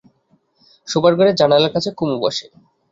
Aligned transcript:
শোবার 0.87 1.13
ঘরের 1.17 1.35
জানালার 1.35 1.73
কাছে 1.75 1.89
কুমু 1.97 2.15
বসে। 2.23 2.45